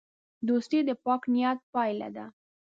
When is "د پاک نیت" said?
0.87-1.59